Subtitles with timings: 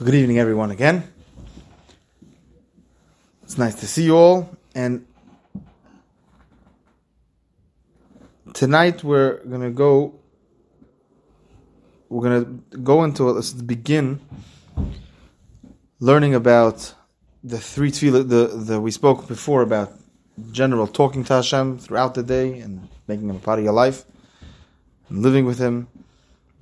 [0.00, 1.04] So good evening, everyone, again.
[3.42, 4.48] It's nice to see you all.
[4.74, 5.04] And
[8.54, 10.14] tonight we're going to go,
[12.08, 14.20] we're going to go into, let's begin
[15.98, 16.94] learning about
[17.44, 19.92] the three tefillah, the, the, we spoke before about
[20.50, 24.06] general talking to Hashem throughout the day and making him a part of your life
[25.10, 25.88] and living with him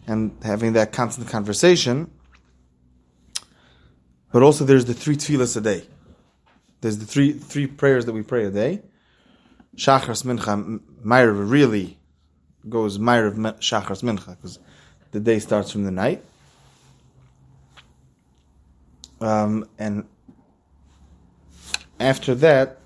[0.08, 2.10] and having that constant conversation.
[4.32, 5.84] But also there's the three tefillahs a day.
[6.80, 8.82] There's the three three prayers that we pray a day.
[9.76, 11.98] Shachar Mincha Ma'ariv really
[12.68, 14.58] goes Ma'ariv Shachar Mincha because
[15.12, 16.22] the day starts from the night.
[19.20, 20.04] Um, and
[21.98, 22.78] after that,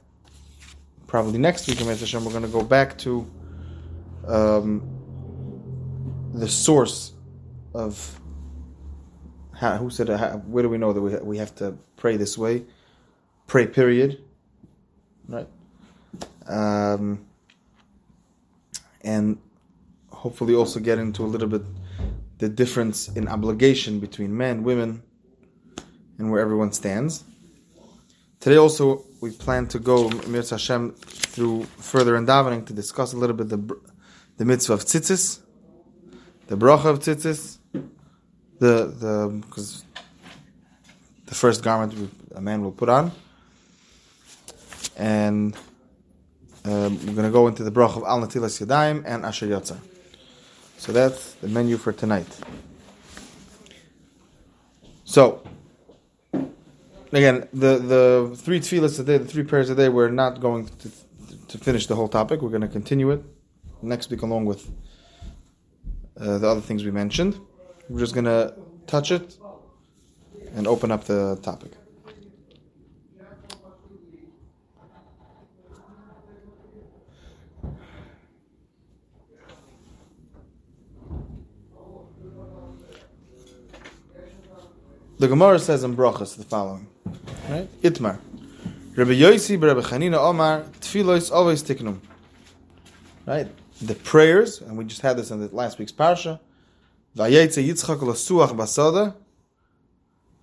[1.06, 3.30] probably next week, Hashem, we're going to go back to
[4.26, 7.12] um, the source
[7.74, 8.18] of
[9.62, 12.36] how, who said how, where do we know that we we have to pray this
[12.36, 12.64] way?
[13.46, 14.20] Pray period,
[15.28, 15.46] right?
[16.48, 17.24] Um,
[19.02, 19.38] and
[20.10, 21.62] hopefully also get into a little bit
[22.38, 25.02] the difference in obligation between men, women,
[26.18, 27.22] and where everyone stands.
[28.40, 30.94] Today also we plan to go Mir Hashem
[31.34, 33.60] through further in davening to discuss a little bit the
[34.38, 35.38] the mitzvah of tzitzis,
[36.48, 37.58] the bracha of tzitzis,
[38.62, 39.84] the the because
[41.26, 41.92] the first garment
[42.34, 43.10] a man will put on,
[44.96, 45.56] and
[46.64, 49.78] um, we're going to go into the bracha of al natilas yadayim and asher yotza.
[50.78, 52.32] So that's the menu for tonight.
[55.04, 55.42] So
[57.12, 58.04] again, the the
[58.36, 60.88] three tefillahs a day, the three prayers a day, we're not going to
[61.48, 62.40] to finish the whole topic.
[62.42, 63.22] We're going to continue it
[63.82, 64.70] next week along with
[66.20, 67.34] uh, the other things we mentioned.
[67.92, 68.54] We're just going to
[68.86, 69.36] touch it
[70.54, 71.72] and open up the topic.
[85.18, 86.88] The Gemara says in Brachas the following,
[87.50, 87.68] right?
[87.82, 88.18] Itmar,
[88.96, 92.00] Rabbi Yosi, Rabbi Chanina Omar, Tfilos always tiknum.
[93.26, 93.48] Right,
[93.82, 96.40] the prayers, and we just had this in the last week's parsha.
[97.16, 97.98] Vayetze Yitzchak
[98.56, 99.14] basada.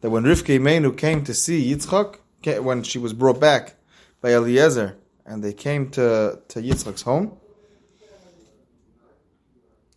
[0.01, 2.19] That when Rivka Imenu came to see Yitzchak,
[2.63, 3.75] when she was brought back
[4.21, 7.37] by Eliezer, and they came to, to Yitzchak's home,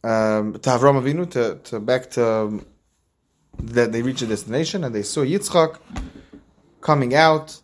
[0.02, 2.66] um, to Avram Avinu, to, to back to um,
[3.58, 5.78] that they reached a destination, and they saw Yitzchak
[6.80, 7.60] coming out.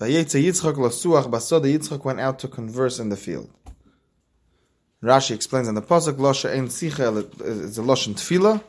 [0.00, 1.64] Vayetze Yitzchak basada.
[1.64, 3.50] Yitzchak went out to converse in the field.
[5.02, 7.18] Rashi explains in the pasuk losha ein sichel
[7.64, 8.62] it's a loshen tefillah.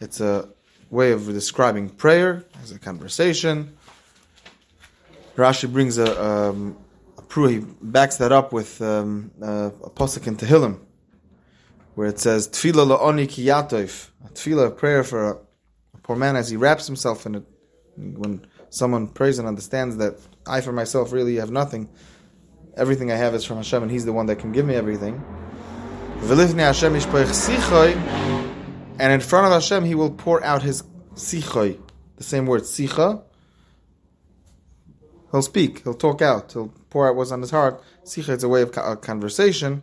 [0.00, 0.48] It's a
[0.90, 3.76] way of describing prayer as a conversation.
[5.34, 6.76] Rashi brings a, um,
[7.18, 7.50] a proof.
[7.50, 10.78] He backs that up with um, a, a pasuk in Tehillim,
[11.96, 15.34] where it says tefillah laoni ki yatoif, a tefillah, a prayer for a,
[15.94, 17.44] a poor man as he wraps himself in it.
[17.96, 20.16] When someone prays and understands that
[20.46, 21.88] I for myself really have nothing,
[22.76, 25.24] everything I have is from Hashem, and He's the one that can give me everything.
[28.98, 30.82] And in front of Hashem, He will pour out His
[31.16, 31.78] sichoy,
[32.16, 33.22] the same word, sicha.
[35.32, 37.82] He'll speak, he'll talk out, he'll pour out what's on his heart.
[38.04, 38.72] Sicha is a way of
[39.02, 39.82] conversation.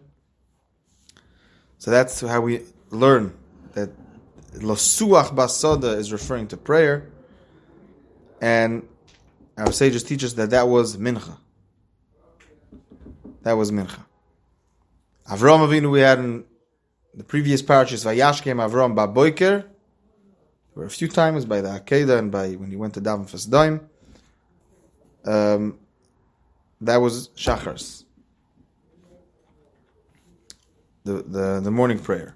[1.78, 2.62] So that's how we
[2.92, 3.34] learn
[3.74, 3.90] that
[4.54, 7.10] losuach basada is referring to prayer.
[8.42, 8.88] And
[9.58, 11.38] our sages teach us that that was mincha.
[13.42, 14.00] That was mincha.
[15.30, 16.44] Avram Avinu we had in
[17.14, 19.62] the previous parashas Vayashkem Avram Baboiker.
[19.62, 19.68] There
[20.76, 23.38] were a few times by the Akedah and by when he went to daven for
[23.38, 23.82] Sdaim.
[25.26, 25.80] Um,
[26.82, 28.04] that was Shachars.
[31.06, 32.36] The, the, the morning prayer.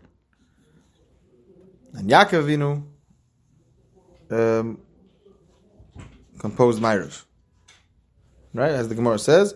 [1.93, 2.83] And Yaakov Avinu
[4.31, 4.79] um,
[6.39, 7.23] composed Ma'ariv.
[8.53, 9.55] Right, as the Gemara says,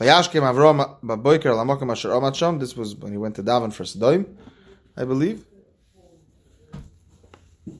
[0.00, 0.42] Vayashkem
[1.02, 2.58] Baboiker Asher.
[2.58, 4.38] This was when he went to daven for Sodom,
[4.96, 5.44] I believe.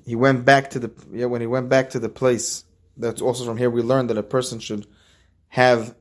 [0.05, 2.65] He went back to the yeah when he went back to the place.
[2.97, 4.87] That's also from here we learned that a person should
[5.49, 5.95] have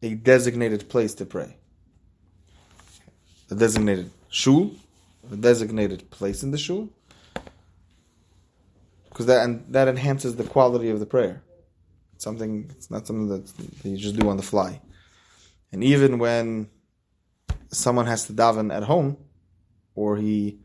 [0.00, 1.56] a designated place to pray.
[3.50, 4.76] A designated shul,
[5.32, 6.88] a designated place in the shul,
[9.08, 11.42] because that and that enhances the quality of the prayer.
[12.14, 13.50] It's something it's not something that
[13.82, 14.80] you just do on the fly.
[15.72, 16.68] And even when
[17.68, 19.16] someone has to daven at home,
[19.94, 20.60] or he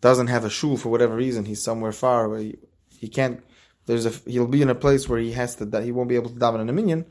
[0.00, 2.56] doesn't have a shul for whatever reason, he's somewhere far where he,
[2.90, 3.42] he can't
[3.86, 6.30] there's a he'll be in a place where he has to he won't be able
[6.30, 7.04] to daven in a minyan.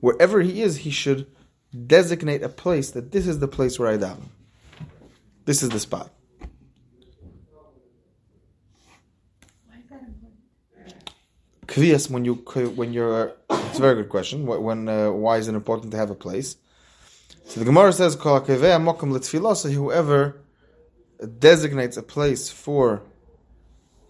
[0.00, 1.26] Wherever he is, he should
[1.86, 4.28] designate a place that this is the place where I daven.
[5.44, 6.10] This is the spot.
[11.66, 12.34] Kvias when you
[12.74, 14.46] when you're it's a very good question.
[14.46, 16.56] When uh, why is it important to have a place?
[17.44, 20.40] So the Gemara says, So whoever
[21.38, 23.02] designates a place for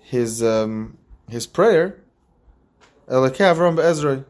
[0.01, 0.99] his um,
[1.29, 2.01] his prayer,
[3.09, 4.25] Avram Be'ezroi,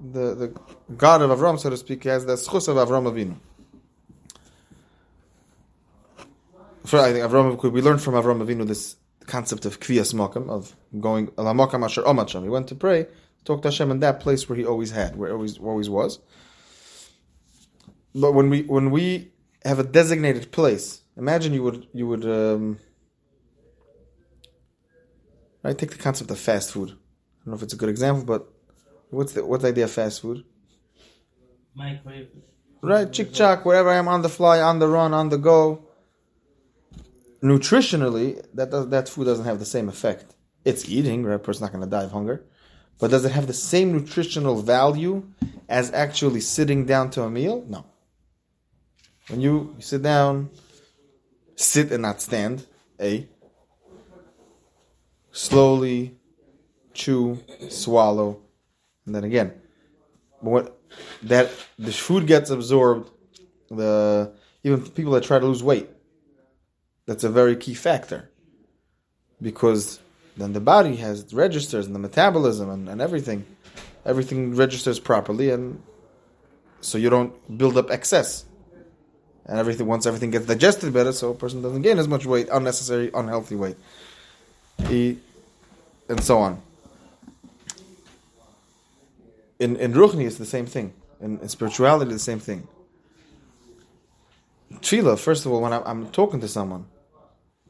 [0.00, 0.60] the the
[0.96, 3.36] God of Avram, so to speak, has the schus of Avram Avinu.
[6.84, 8.96] For I think Avram, we learned from Avram Avinu this
[9.26, 13.06] concept of kviyas makam of going la makam asher omat He went to pray,
[13.44, 16.18] talk to Hashem in that place where he always had, where always always was.
[18.14, 19.32] But when we when we
[19.64, 22.78] have a designated place, imagine you would you would um,
[25.62, 26.90] right take the concept of fast food.
[26.90, 28.48] I don't know if it's a good example, but
[29.10, 30.44] what's the what's the idea of fast food?
[31.74, 32.28] Microwave.
[32.82, 35.88] Right, chick chock, wherever I am on the fly, on the run, on the go.
[37.42, 40.34] Nutritionally, that does, that food doesn't have the same effect.
[40.66, 41.36] It's eating, right?
[41.36, 42.44] A person's not going to die of hunger.
[42.98, 45.26] But does it have the same nutritional value
[45.66, 47.64] as actually sitting down to a meal?
[47.66, 47.86] No.
[49.28, 50.50] When you sit down,
[51.56, 52.66] sit and not stand,
[53.00, 53.26] A.
[55.32, 56.16] Slowly
[56.92, 57.40] chew,
[57.70, 58.40] swallow,
[59.06, 59.52] and then again.
[60.40, 60.78] What
[61.22, 63.10] that the food gets absorbed,
[63.70, 64.32] the
[64.62, 65.88] even people that try to lose weight,
[67.06, 68.30] that's a very key factor.
[69.40, 70.00] Because
[70.36, 73.44] then the body has registers and the metabolism and, and everything.
[74.04, 75.82] Everything registers properly and
[76.82, 78.44] so you don't build up excess
[79.46, 82.48] and everything once everything gets digested better, so a person doesn't gain as much weight,
[82.50, 83.76] unnecessary, unhealthy weight,
[84.88, 85.18] he,
[86.08, 86.60] and so on.
[89.58, 90.92] In in ruchni, it's the same thing.
[91.20, 92.66] In, in spirituality, the same thing.
[94.80, 96.86] Tefillah, first of all, when I'm, I'm talking to someone,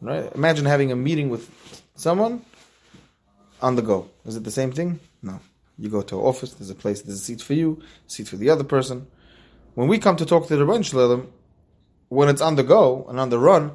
[0.00, 0.34] right?
[0.34, 1.50] Imagine having a meeting with
[1.94, 2.44] someone
[3.60, 4.08] on the go.
[4.24, 5.00] Is it the same thing?
[5.22, 5.40] No.
[5.78, 6.54] You go to an office.
[6.54, 7.02] There's a place.
[7.02, 9.06] There's a seat for you, seat for the other person.
[9.74, 11.26] When we come to talk to the Ribbono Shel Olam,
[12.14, 13.72] when it's on the go and on the run,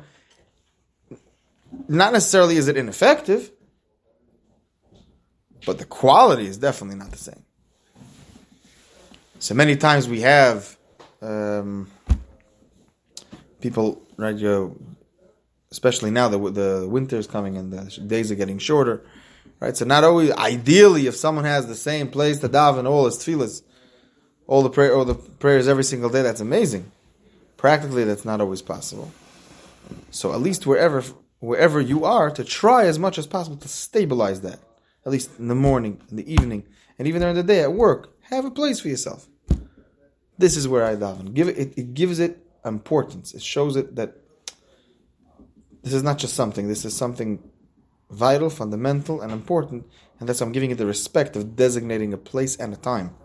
[1.87, 3.51] not necessarily is it ineffective,
[5.65, 7.43] but the quality is definitely not the same.
[9.39, 10.77] So many times we have
[11.21, 11.89] um,
[13.61, 14.35] people, right?
[14.35, 14.77] You
[15.71, 19.03] especially now that the winter is coming and the days are getting shorter,
[19.59, 19.77] right?
[19.77, 23.61] So not always ideally, if someone has the same place to daven all his tefillahs,
[24.47, 26.91] all the prayer, all the prayers every single day, that's amazing.
[27.59, 29.11] Practically, that's not always possible.
[30.11, 31.03] So at least wherever
[31.39, 34.59] wherever you are, to try as much as possible to stabilize that.
[35.05, 36.63] At least in the morning, in the evening,
[36.97, 39.27] and even during the day at work, have a place for yourself.
[40.37, 41.33] This is where I daven.
[41.33, 43.33] Give it, it, it gives it importance.
[43.33, 44.15] It shows it that
[45.83, 46.69] this is not just something.
[46.69, 47.43] This is something
[48.09, 49.85] vital, fundamental, and important,
[50.17, 53.15] and that's why I'm giving it the respect of designating a place and a time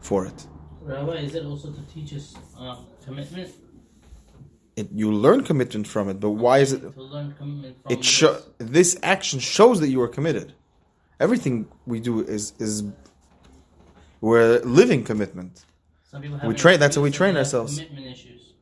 [0.00, 0.46] for it.
[0.84, 3.50] Rabbi, is it also to teach us uh, commitment?
[4.76, 6.80] It, you learn commitment from it, but why is it?
[6.80, 10.54] To learn commitment from It show this action shows that you are committed.
[11.20, 12.84] Everything we do is is
[14.20, 15.64] we're living commitment,
[16.10, 17.76] Some people have we train- that's how we train ourselves.
[17.78, 18.54] Commitment issues.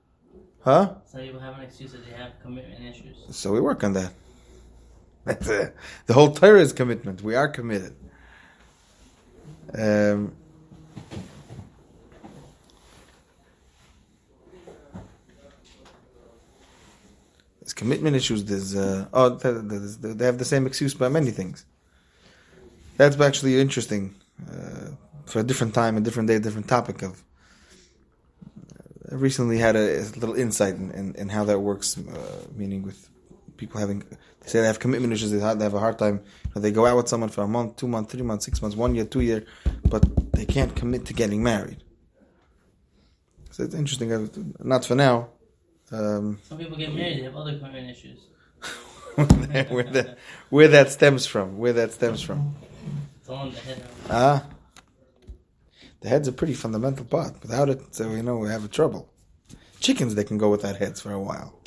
[0.63, 0.95] huh?
[1.07, 3.17] Some people have an excuse that they have commitment issues.
[3.31, 4.13] So we work on that.
[5.25, 5.77] That's it.
[6.07, 7.23] The whole Torah is commitment.
[7.23, 7.95] We are committed.
[9.79, 10.33] Um,
[17.81, 18.41] commitment issues.
[18.51, 21.59] There's uh, oh, there's- they have the same excuse by many things.
[22.99, 24.05] That's actually interesting
[24.53, 24.89] uh,
[25.31, 26.97] for a different time, a different day, a different topic.
[27.09, 27.15] Of
[29.11, 32.83] I recently had a, a little insight in, in, in how that works, uh, meaning
[32.89, 32.99] with
[33.57, 34.01] people having
[34.41, 35.31] they say they have commitment issues.
[35.33, 36.17] They have, a hard time.
[36.45, 38.61] You know, they go out with someone for a month, two months, three months, six
[38.63, 39.45] months, one year, two year,
[39.93, 41.83] but they can't commit to getting married.
[43.51, 44.13] So it's interesting.
[44.13, 44.27] uh,
[44.73, 45.29] Not for now.
[45.93, 48.19] Um, Some people get married, they have other commitment issues.
[49.71, 50.19] where that
[50.51, 51.59] where that stems from?
[51.59, 52.55] Where that stems from?
[53.21, 53.83] It's all in the head.
[54.09, 54.45] Ah,
[56.01, 57.41] the head's a pretty fundamental part.
[57.43, 59.09] Without it, so you know we have a trouble.
[59.81, 61.59] Chickens they can go without heads for a while,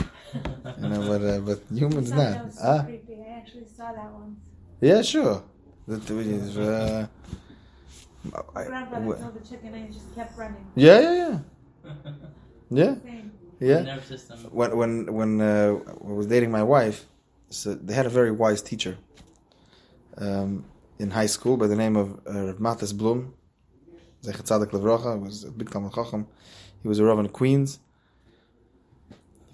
[0.80, 2.32] you know, but uh, but humans I not.
[2.32, 3.18] that was so Ah, creepy.
[3.28, 4.40] I actually saw that once.
[4.80, 5.44] yeah, sure.
[5.88, 7.08] That is, uh,
[8.56, 10.66] I- Grandfather told the chicken and it just kept running.
[10.76, 11.40] yeah, yeah, yeah,
[12.70, 13.32] yeah, Same.
[13.60, 13.82] Yeah.
[13.82, 14.40] Nervous system.
[14.52, 15.80] when when when uh,
[16.10, 17.06] I was dating my wife,
[17.50, 18.98] so they had a very wise teacher.
[20.18, 20.66] Um,
[21.00, 23.34] in high school by the name of uh, Rav Matis Blum.
[24.24, 26.28] Zecher Tzadik Livracha was a big Talmud Chacham.
[26.82, 27.80] He was a Rav in Queens.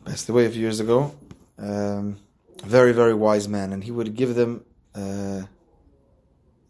[0.06, 1.15] Passed away a few years ago.
[1.58, 2.18] Um,
[2.63, 3.74] very, very wise man.
[3.74, 4.63] And he would give them,
[4.94, 5.44] uh,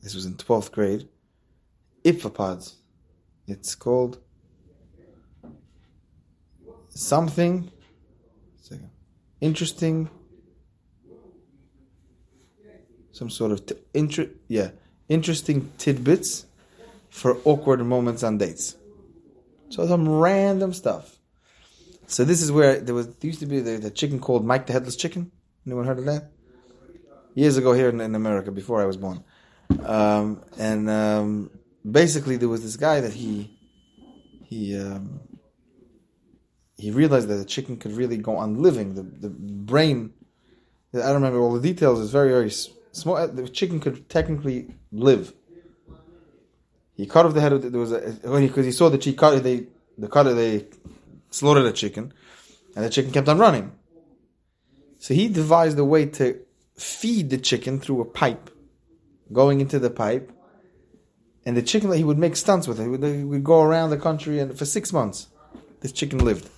[0.01, 1.07] this was in 12th grade,
[2.03, 2.75] Iphapods.
[3.47, 4.19] It's called
[6.99, 7.71] something
[9.41, 10.09] interesting
[13.11, 14.69] some sort of t- inter- yeah
[15.07, 16.45] interesting tidbits
[17.09, 18.75] for awkward moments on dates.
[19.69, 21.17] So some random stuff.
[22.07, 24.67] So this is where there was there used to be the, the chicken called mike
[24.67, 25.31] the headless chicken.
[25.65, 26.31] Anyone heard of that?
[27.33, 29.23] Years ago here in, in america before i was born.
[29.83, 31.51] Um, and um,
[31.89, 33.57] basically there was this guy that he
[34.43, 35.21] he um,
[36.79, 38.95] he realized that the chicken could really go on living.
[38.95, 40.13] The the brain,
[40.93, 41.99] I don't remember all the details.
[42.01, 42.51] It's very very
[42.91, 43.17] small.
[43.17, 45.33] uh, The chicken could technically live.
[46.95, 47.53] He cut off the head.
[47.53, 49.67] Of the, there was a when because he, saw the chicken cut they
[49.97, 50.67] the cutter they
[51.31, 52.13] slaughtered a chicken,
[52.75, 53.71] and the chicken kept on running.
[54.99, 56.39] So he devised a way to
[56.75, 58.49] feed the chicken through a pipe,
[59.31, 60.31] going into the pipe,
[61.45, 62.83] and the chicken that he would make stunts with it.
[62.83, 65.27] He would, he would go around the country, and for six months,
[65.81, 66.49] this chicken lived.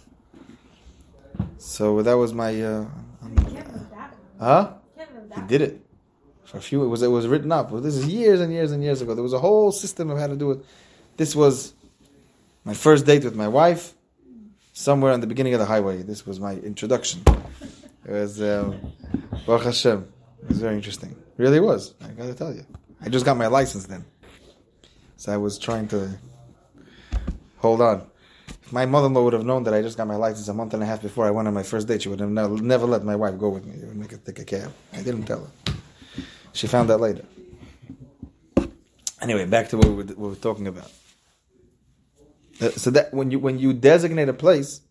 [1.57, 2.61] So that was my.
[2.61, 2.85] Uh,
[3.21, 4.15] Can't live that.
[4.39, 4.73] huh?
[5.35, 5.85] He did it
[6.45, 6.83] for a few.
[6.83, 7.71] It was it was written up.
[7.71, 9.13] Well, this is years and years and years ago.
[9.15, 10.65] There was a whole system of how to do it.
[11.17, 11.73] This was
[12.65, 13.93] my first date with my wife.
[14.73, 16.01] Somewhere on the beginning of the highway.
[16.01, 17.23] This was my introduction.
[18.05, 18.93] It was um,
[19.45, 20.07] Baruch Hashem.
[20.43, 21.15] It was very interesting.
[21.37, 21.93] Really was.
[22.01, 22.65] I gotta tell you.
[23.01, 24.05] I just got my license then,
[25.17, 26.17] so I was trying to
[27.57, 28.07] hold on.
[28.71, 30.85] My mother-in-law would have known that I just got my license a month and a
[30.85, 33.37] half before I went on my first date, she would have never, let my wife
[33.37, 33.75] go with me.
[33.79, 34.71] She would make her take a cab.
[34.93, 35.73] I didn't tell her.
[36.53, 37.25] She found out later.
[39.21, 40.91] Anyway, back to what we were, what we were talking about.
[42.61, 44.81] Uh, so that when you when you designate a place,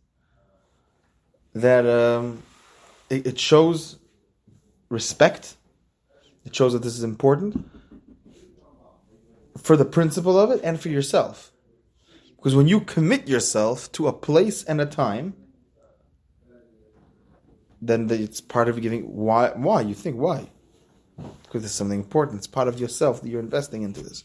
[1.55, 2.43] that um,
[3.09, 3.97] it, it shows
[4.89, 5.57] respect.
[6.45, 7.69] It shows that this is important
[9.59, 11.53] for the principle of it and for yourself.
[12.41, 15.35] Because when you commit yourself to a place and a time,
[17.83, 19.03] then the, it's part of giving.
[19.15, 19.51] Why?
[19.51, 20.49] Why you think why?
[21.43, 22.39] Because it's something important.
[22.39, 24.25] It's part of yourself that you're investing into this.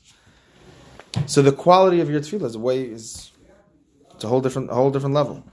[1.25, 3.33] So the quality of your tefillah is way is
[4.13, 5.43] it's a whole different a whole different level.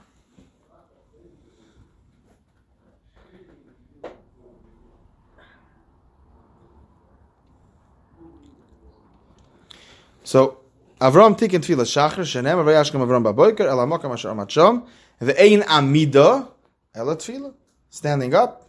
[10.22, 10.61] So
[11.02, 14.84] Avram tikin tefillah shachar shenem vayashkem Avram baboiker el hamokam asher amat sham
[15.20, 16.46] ve'ein amida
[16.94, 17.52] el tefillah
[17.90, 18.68] standing up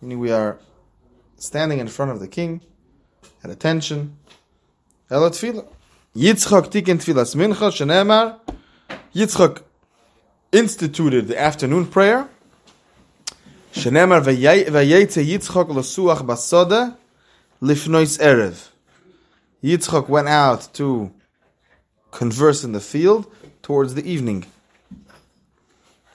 [0.00, 0.58] meaning we are
[1.36, 2.62] standing in front of the king
[3.44, 4.16] at attention
[5.10, 5.66] el tefillah.
[6.16, 8.38] Yitzchak tikin tefillas mincha shenemar
[9.14, 9.60] Yitzchak
[10.52, 12.30] instituted the afternoon prayer
[13.74, 16.96] shenemar vayetze Yitzchak lesuach basoda
[17.60, 18.70] lifnois erev.
[19.62, 21.12] Yitzchak went out to
[22.12, 23.26] converse in the field
[23.62, 24.46] towards the evening,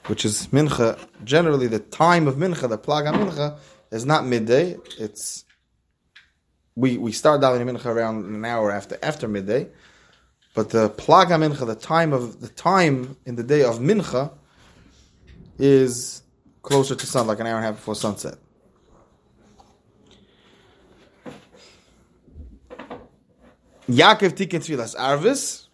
[0.06, 0.98] which is mincha.
[1.24, 3.58] Generally, the time of mincha, the plaga mincha,
[3.90, 4.78] is not midday.
[4.98, 5.44] It's
[6.74, 9.68] we we start davening mincha around an hour after after midday,
[10.54, 14.32] but the plaga mincha, the time of the time in the day of mincha,
[15.58, 16.22] is
[16.62, 18.36] closer to sun, like an hour and a half before sunset.
[23.88, 25.67] Yaakov tikkun tefillas arvis.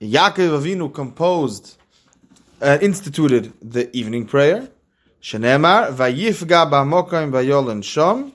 [0.00, 1.76] Yaakov Avinu composed,
[2.62, 4.68] uh, instituted the evening prayer.
[5.20, 8.32] Shenemar vayifga b'hamokayim vayolen shom,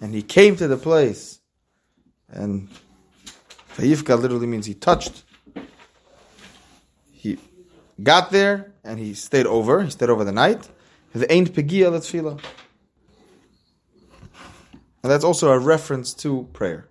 [0.00, 1.40] and he came to the place,
[2.28, 2.68] and
[3.76, 5.22] vayifga literally means he touched.
[7.10, 7.38] He
[8.02, 9.82] got there and he stayed over.
[9.82, 10.68] He stayed over the night.
[11.14, 12.38] The ain't pegia letfila,
[15.02, 16.86] and that's also a reference to prayer.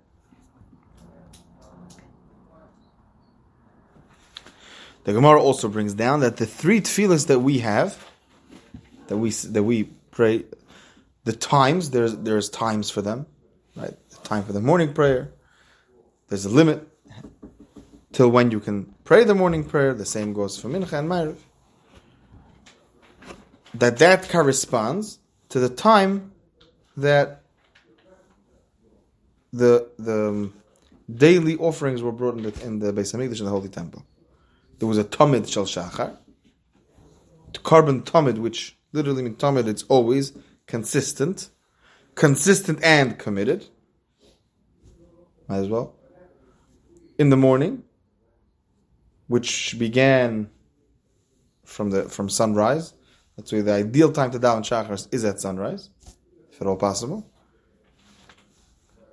[5.05, 7.95] The Gemara also brings down that the three tefillahs that we have,
[9.07, 10.45] that we that we pray,
[11.25, 13.27] the times there's there's times for them,
[13.75, 13.95] right?
[14.09, 15.31] The time for the morning prayer.
[16.27, 16.87] There's a limit
[18.13, 19.93] till when you can pray the morning prayer.
[19.93, 21.37] The same goes for mincha and ma'ariv.
[23.75, 25.19] That that corresponds
[25.49, 26.31] to the time
[26.97, 27.43] that
[29.53, 30.49] the the
[31.13, 34.03] daily offerings were brought in the, in the Beis Hamikdash in the Holy Temple
[34.79, 36.17] there was a tamid shel shachar,
[37.53, 39.67] korban tamid, which literally means tamid.
[39.67, 40.33] It's always
[40.67, 41.49] consistent,
[42.15, 43.65] consistent and committed.
[45.47, 45.95] Might as well.
[47.17, 47.83] In the morning,
[49.27, 50.49] which began
[51.63, 52.93] from the from sunrise.
[53.35, 55.89] That's why the ideal time to daven Shachar is at sunrise,
[56.51, 57.29] if at all possible.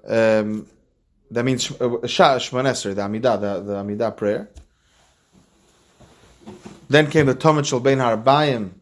[0.06, 0.66] Um,
[1.30, 4.50] that means Sh- uh, Shah Shmonesser, the Amidah, the, the Amidah prayer.
[6.92, 8.72] Then came the Tomet Shel Bein Harbayim.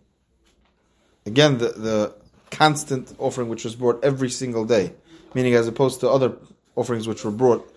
[1.27, 2.15] Again, the, the
[2.51, 4.95] constant offering which was brought every single day,
[5.33, 6.33] meaning as opposed to other
[6.75, 7.73] offerings which were brought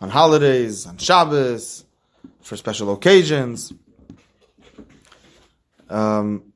[0.00, 1.84] on holidays, on Shabbos,
[2.40, 3.74] for special occasions.
[5.90, 6.54] Um,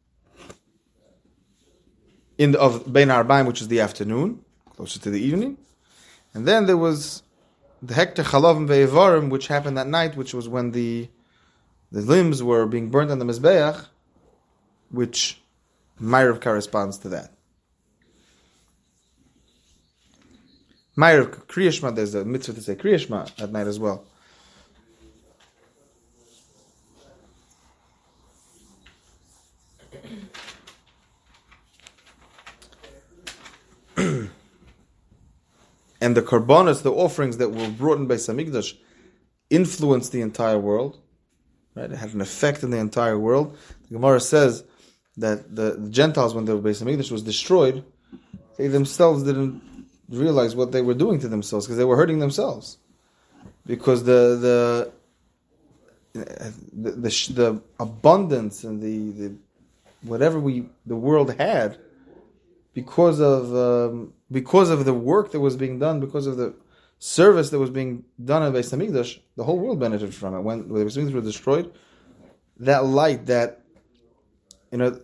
[2.39, 4.43] in the, of Bein Harbayim, which is the afternoon,
[4.75, 5.59] closer to the evening.
[6.33, 7.23] And then there was
[7.83, 11.11] the Hekter Chalavim Ve'evarim, which happened that night, which was when the
[11.93, 13.87] the limbs were being burnt on the Mizbeach,
[14.91, 15.41] which
[16.01, 17.35] Ma'ariv corresponds to that.
[20.97, 24.05] Ma'ariv Kriyashma, there's a mitzvah to say Kriyashma at night as well.
[33.97, 34.31] and
[36.17, 38.79] the karbonas, the offerings that were brought in Beis Hamikdash,
[39.51, 40.99] influenced the entire world.
[41.75, 43.57] Right, it had an effect in the entire world.
[43.89, 44.65] The Gemara says
[45.17, 47.85] that the, the Gentiles, when the Beis Hamikdash was destroyed,
[48.59, 49.63] they themselves didn't
[50.09, 52.77] realize what they were doing to themselves because they were hurting themselves,
[53.67, 54.93] because the
[56.15, 56.23] the
[56.75, 59.35] the, the, the abundance and the, the
[60.03, 61.79] whatever we the world had
[62.75, 66.55] because of um, because of the work that was being done, because of the
[67.05, 70.41] service that was being done at Beis Hamikdash, the whole world benefited from it.
[70.43, 71.75] When, when the Beis Hamikdash was destroyed,
[72.59, 73.63] that light, that
[74.71, 75.01] you know,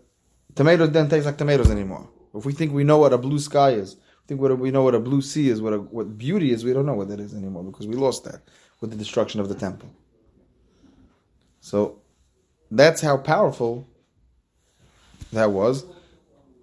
[0.55, 2.09] tomatoes don't taste like tomatoes anymore.
[2.37, 3.96] If we think we know what a blue sky is,
[4.29, 6.72] think what we know what a blue sea is, what a, what beauty is, we
[6.72, 8.42] don't know what that is anymore because we lost that
[8.81, 9.90] with the destruction of the temple.
[11.61, 12.01] So
[12.70, 13.88] that's how powerful
[15.33, 15.85] that was.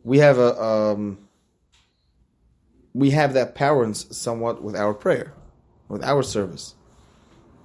[0.05, 1.24] We have a um,
[2.95, 5.33] we have that power somewhat with our prayer,
[5.89, 6.75] with our service,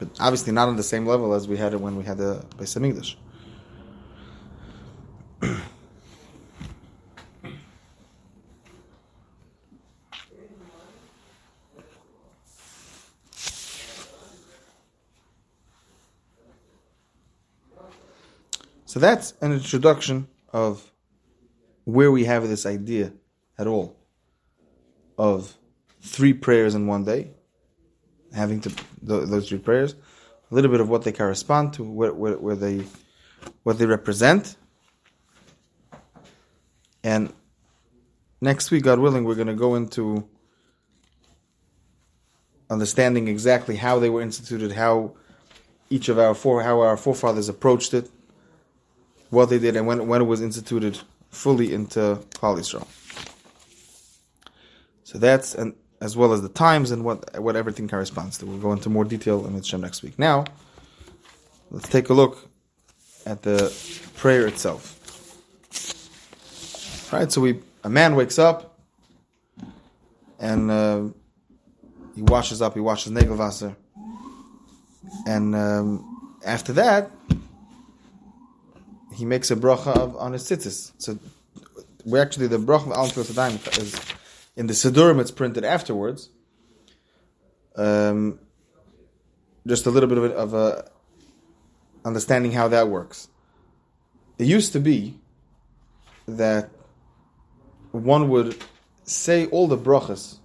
[0.01, 2.45] but obviously not on the same level as we had it when we had the
[2.57, 3.14] Beis Hamikdash.
[18.85, 20.90] So that's an introduction of
[21.85, 23.12] where we have this idea
[23.57, 24.00] at all
[25.20, 25.54] of
[26.00, 27.30] three prayers in one day,
[28.35, 29.94] having to those three prayers,
[30.50, 32.87] a little bit of what they correspond to, where, where, where they
[33.62, 34.56] what they represent,
[37.04, 37.33] and
[38.40, 40.26] next week, God willing, we're going to go into
[42.70, 45.12] understanding exactly how they were instituted, how
[45.90, 48.09] each of our four, how our forefathers approached it
[49.28, 50.98] what they did and when, when it was instituted
[51.30, 52.87] fully into Klal.
[55.11, 58.46] So that's and as well as the times and what what everything corresponds to.
[58.46, 60.16] We'll go into more detail in Mitzvah next week.
[60.20, 60.44] Now,
[61.73, 62.49] let's take a look
[63.27, 63.75] at the
[64.16, 64.96] prayer itself.
[67.12, 68.79] All right, so we a man wakes up
[70.38, 71.03] and uh,
[72.14, 72.75] he washes up.
[72.75, 73.75] He washes Negelwasser,
[75.27, 77.11] and um, after that
[79.12, 80.92] he makes a bracha of, on his tzitzis.
[80.99, 81.18] So
[82.05, 84.19] we actually the bracha of Al Tzitzis is
[84.57, 85.21] in the Sidurim.
[85.21, 86.31] It's printed afterwards.
[87.77, 88.39] Um,
[89.67, 90.91] just a little bit of a,
[92.05, 93.29] understanding how that works.
[94.39, 95.19] It used to be
[96.27, 96.71] that
[97.93, 98.57] one would
[99.05, 100.39] say all the brachas,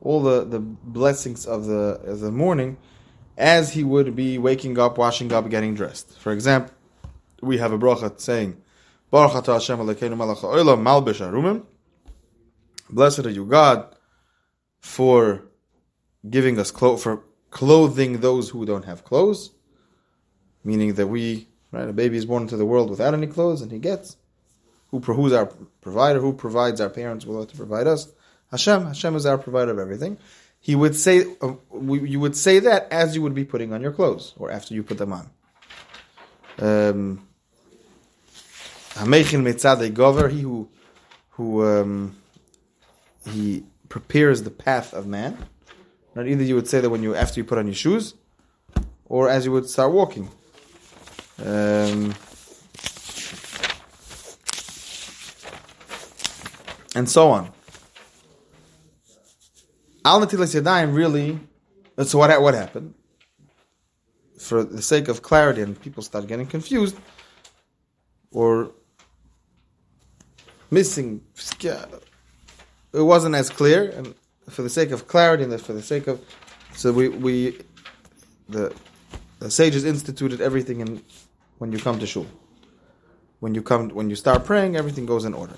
[0.00, 2.76] all the, the blessings of the of the morning,
[3.36, 6.18] as he would be waking up, washing up, getting dressed.
[6.18, 6.74] For example,
[7.40, 8.60] we have a bracha saying,
[9.10, 11.64] Baruch atah Hashem malbish arumim.
[12.88, 13.94] Blessed are you, God,
[14.80, 15.42] for
[16.28, 19.50] giving us clothes, for clothing those who don't have clothes.
[20.64, 23.70] Meaning that we, right, a baby is born into the world without any clothes, and
[23.70, 24.16] he gets.
[24.90, 25.46] Who, who's our
[25.80, 26.20] provider?
[26.20, 28.08] Who provides our parents will have to provide us?
[28.50, 28.86] Hashem.
[28.86, 30.18] Hashem is our provider of everything.
[30.60, 33.92] He would say, uh, you would say that as you would be putting on your
[33.92, 35.30] clothes, or after you put them on.
[36.58, 37.28] Um,
[38.98, 39.36] he
[40.40, 40.68] who
[41.30, 42.16] who um,
[43.26, 45.36] he prepares the path of man.
[46.14, 48.14] Not either you would say that when you after you put on your shoes,
[49.04, 50.28] or as you would start walking.
[51.44, 52.14] Um,
[56.94, 57.52] and so on.
[60.04, 61.40] Al Natilas Yadayim really
[62.04, 62.94] so what, what happened?
[64.38, 66.96] For the sake of clarity and people start getting confused
[68.30, 68.72] or
[70.70, 71.22] missing,
[72.96, 73.90] it wasn't as clear.
[73.90, 74.14] And
[74.48, 76.20] for the sake of clarity and for the sake of,
[76.74, 77.58] so we, we
[78.48, 78.74] the,
[79.38, 81.02] the sages instituted everything in
[81.58, 82.26] when you come to shul.
[83.40, 85.56] When you come, when you start praying, everything goes in order.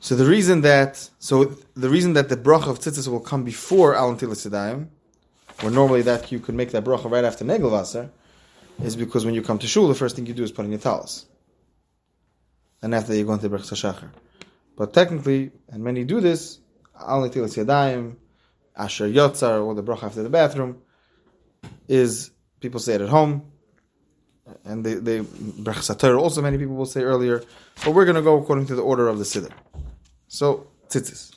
[0.00, 3.94] So the reason that so the reason that the bracha of tzitzis will come before
[3.94, 4.88] Al Sidayim,
[5.60, 8.10] where normally that you could make that bracha right after Negelvasser,
[8.82, 10.72] is because when you come to shul, the first thing you do is put in
[10.72, 11.24] your talis,
[12.82, 14.10] and after that you go into Brachas Shachar.
[14.76, 16.58] But technically, and many do this,
[17.00, 18.16] only Al Yadayim,
[18.76, 20.78] Asher Yotzar, or the bracha after the bathroom,
[21.88, 22.30] is
[22.60, 23.52] people say it at home,
[24.64, 27.42] and they they Brachas also many people will say earlier,
[27.84, 29.52] but we're going to go according to the order of the Siddur.
[30.28, 31.34] So, tzitzis.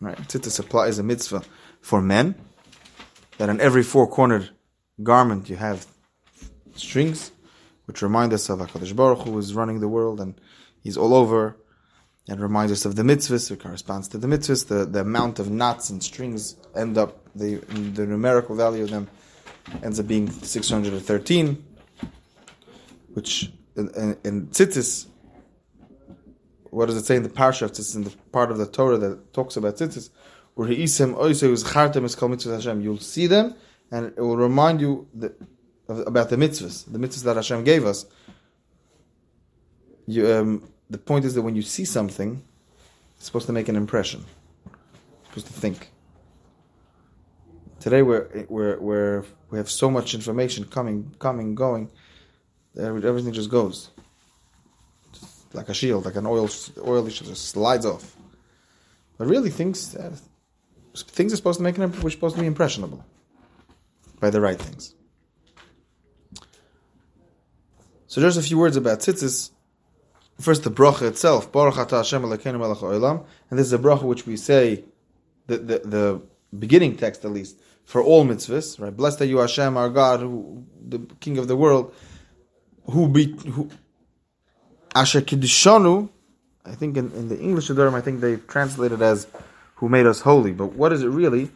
[0.00, 0.16] Right?
[0.16, 1.42] Tzitzis applies a mitzvah
[1.80, 2.34] for men,
[3.38, 4.50] that on every four-cornered
[5.02, 5.86] garment you have
[6.74, 7.32] strings,
[7.86, 10.34] which remind us of HaKadosh Baruch Hu is running the world and
[10.82, 11.56] he's all over,
[12.28, 15.50] and reminds us of the mitzvahs, it corresponds to the mitzvahs, the, the amount of
[15.50, 17.56] knots and strings end up, the,
[17.94, 19.08] the numerical value of them
[19.82, 21.64] ends up being 613,
[23.14, 25.06] which in, in, in tzitzis
[26.72, 27.68] what does it say in the parsha?
[27.68, 30.08] It's in the part of the Torah that talks about tzitzis.
[32.82, 33.54] You'll see them,
[33.90, 35.06] and it will remind you
[35.86, 38.06] about the mitzvahs, the mitzvahs that Hashem gave us.
[40.06, 42.42] You, um, the point is that when you see something,
[43.16, 44.24] it's supposed to make an impression.
[44.66, 45.90] You're supposed to think.
[47.80, 51.90] Today we're, we're, we're, we have so much information coming, coming, going.
[52.78, 53.90] Everything just goes
[55.54, 56.48] like a shield, like an oil
[56.86, 58.16] oil just slides off.
[59.18, 60.16] But really, things uh,
[60.94, 63.04] things are supposed to make an we're supposed to be impressionable
[64.20, 64.94] by the right things.
[68.06, 69.50] So just a few words about tzitzis.
[70.40, 74.26] First, the bracha itself, Baruch Atah Hashem Melech Olam, and this is a bracha which
[74.26, 74.84] we say,
[75.46, 76.22] the, the, the
[76.58, 78.96] beginning text at least, for all mitzvahs, right?
[78.96, 81.94] Blessed are you Hashem, our God, who, the King of the world,
[82.90, 83.70] who, be, who
[84.94, 86.10] Asher Kiddishanu,
[86.64, 89.26] I think in, in the English Adorim, I think they translated as
[89.76, 90.52] who made us holy.
[90.52, 91.50] But what is it really?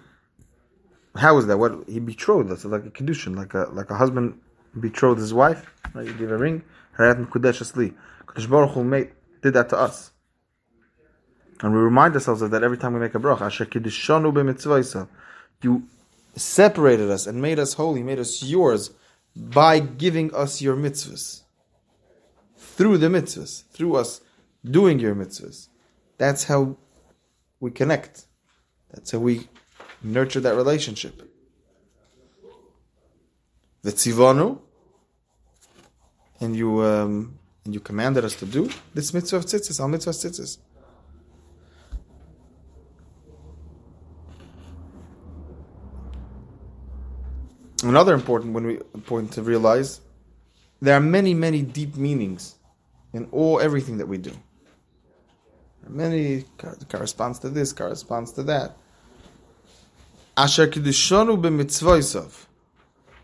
[1.15, 1.59] How is that?
[1.59, 4.41] What he betrothed us, like a kiddushin, like a like a husband
[4.79, 5.73] betrothed his wife.
[5.95, 6.07] Right?
[6.07, 6.63] You give a ring.
[6.99, 7.95] Harat Kudesh Asli.
[8.45, 10.11] Baruch Hu made did that to us,
[11.63, 13.43] and we remind ourselves of that every time we make a bracha.
[13.43, 15.09] Asher Kiddishanu b'mitzvaysa.
[15.63, 15.85] You
[16.35, 18.91] separated us and made us holy, made us yours
[19.35, 21.43] by giving us your mitzvahs
[22.57, 24.21] through the mitzvahs, through us
[24.63, 25.69] doing your mitzvahs.
[26.19, 26.77] That's how
[27.61, 28.27] we connect.
[28.93, 29.49] That's how we
[30.03, 31.23] nurture that relationship.
[33.83, 34.61] The tzivanu,
[36.41, 40.13] and you um, and you commanded us to do this mitzvah of tzitzis, al mitzvah
[40.13, 40.59] tzitzis.
[47.83, 50.01] Another important when we point to realize
[50.81, 52.57] there are many, many deep meanings
[53.13, 54.33] in all everything that we do.
[55.89, 56.45] Many
[56.89, 58.77] corresponds to this, corresponds to that.
[60.37, 60.71] Asher.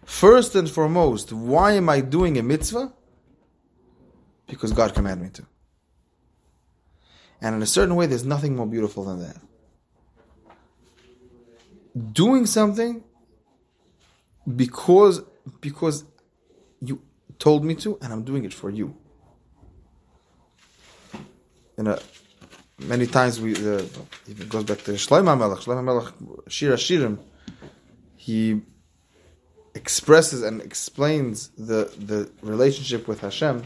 [0.04, 2.92] First and foremost, why am I doing a mitzvah?
[4.46, 5.46] Because God commanded me to.
[7.40, 9.36] And in a certain way, there's nothing more beautiful than that.
[12.12, 13.04] Doing something
[14.56, 15.22] because
[15.60, 16.04] because
[16.80, 17.02] you
[17.38, 18.96] told me to, and I'm doing it for you
[21.76, 21.98] you know,
[22.78, 23.82] many times we uh,
[24.28, 25.58] it goes back to Shlomo Melech.
[25.60, 26.12] Shlomo Melech
[26.48, 27.18] Shira Shirim.
[28.16, 28.62] He
[29.74, 33.64] expresses and explains the the relationship with Hashem,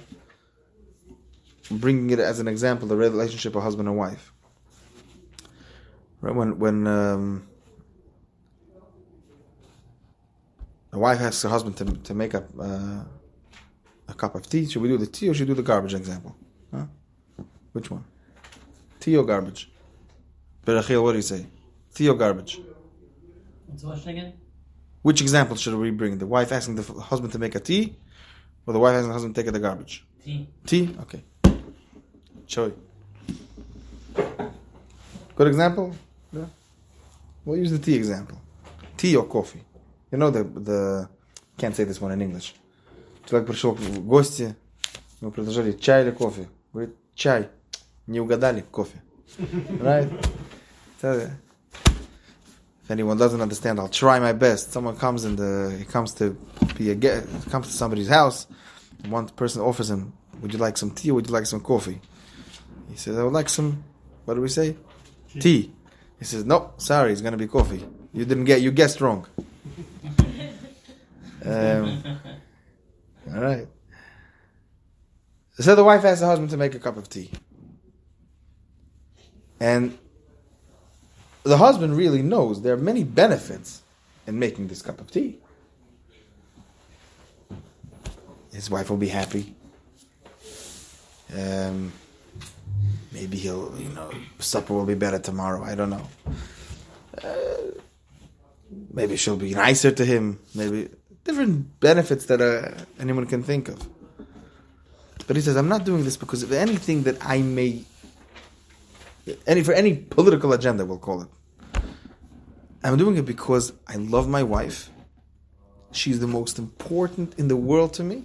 [1.70, 4.32] bringing it as an example, the relationship of husband and wife.
[6.20, 7.46] Right when when um,
[10.92, 13.04] a wife asks her husband to to make up uh,
[14.08, 15.94] a cup of tea, should we do the tea or should we do the garbage
[15.94, 16.34] example?
[16.72, 16.86] Huh?
[17.72, 18.04] Which one?
[19.00, 19.70] Tea or garbage?
[20.64, 21.46] Berachil, what do you say?
[21.94, 22.60] Tea or garbage?
[23.66, 24.32] What's the question again?
[25.02, 26.18] Which example should we bring?
[26.18, 27.96] The wife asking the husband to make a tea,
[28.66, 30.04] or the wife asking the husband to take the garbage?
[30.24, 30.48] Tea.
[30.66, 30.96] Tea?
[31.02, 31.22] Okay
[32.47, 32.71] Show
[35.35, 35.95] Good example?
[36.33, 36.45] Yeah.
[37.45, 38.37] We'll use the tea example.
[38.97, 39.63] Tea or coffee.
[40.11, 41.09] You know the the
[41.57, 42.53] can't say this one in English.
[43.25, 44.55] Человек пришел в гости,
[45.21, 46.47] мы предложили чай или кофе.
[46.73, 47.49] Говорит, чай.
[48.07, 49.01] Не угадали кофе.
[49.79, 50.09] Right?
[51.01, 51.29] If
[52.89, 54.71] anyone doesn't understand, I'll try my best.
[54.71, 56.35] Someone comes and uh, he comes to
[56.77, 58.47] be a ge- comes to somebody's house.
[59.03, 61.09] and One person offers him, "Would you like some tea?
[61.11, 62.01] or Would you like some coffee?"
[62.90, 63.84] He says, "I would like some."
[64.24, 64.76] What do we say?
[65.38, 65.72] Tea.
[66.18, 67.84] He says, "No, sorry, it's gonna be coffee.
[68.12, 68.60] You didn't get.
[68.60, 69.26] You guessed wrong."
[71.44, 72.02] um,
[73.34, 73.68] all right.
[75.58, 77.30] So the wife asks the husband to make a cup of tea.
[79.58, 79.98] And
[81.44, 83.82] the husband really knows there are many benefits
[84.26, 85.38] in making this cup of tea.
[88.52, 89.54] His wife will be happy.
[91.36, 91.92] Um,
[93.12, 95.62] maybe he'll, you know, supper will be better tomorrow.
[95.64, 96.08] I don't know.
[97.22, 97.80] Uh,
[98.92, 100.38] maybe she'll be nicer to him.
[100.54, 100.88] Maybe
[101.24, 103.88] different benefits that uh, anyone can think of.
[105.26, 107.84] But he says, I'm not doing this because of anything that I may,
[109.46, 111.28] any for any political agenda, we'll call it.
[112.84, 114.90] I'm doing it because I love my wife.
[115.90, 118.24] She's the most important in the world to me,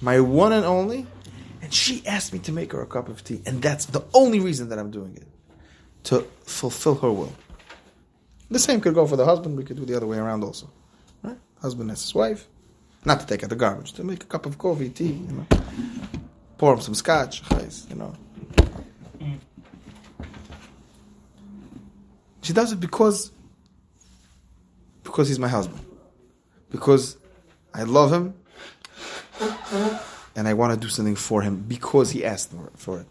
[0.00, 1.06] my one and only.
[1.68, 3.42] And she asked me to make her a cup of tea.
[3.44, 5.26] And that's the only reason that I'm doing it
[6.04, 7.34] to fulfill her will.
[8.50, 9.54] The same could go for the husband.
[9.54, 10.70] We could do the other way around also.
[11.22, 11.36] Right?
[11.60, 12.48] Husband asks his wife,
[13.04, 15.46] not to take out the garbage, to make a cup of coffee, tea, you know.
[16.56, 17.42] Pour him some scotch,
[17.90, 18.14] you know.
[22.40, 23.30] She does it because
[25.02, 25.84] because he's my husband.
[26.70, 27.18] Because
[27.74, 28.32] I love him
[30.38, 33.06] and I want to do something for him because he asked for it.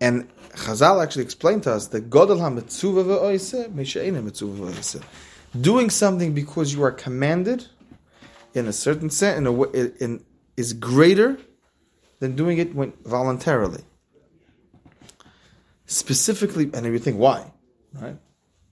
[0.00, 2.38] And Chazal actually explained to us that Godel.
[5.60, 7.66] Doing something because you are commanded,
[8.54, 9.68] in a certain sense, in a way,
[9.98, 10.24] in,
[10.56, 11.38] is greater
[12.20, 13.82] than doing it when voluntarily.
[15.86, 17.50] Specifically, and you think why,
[17.94, 18.16] right?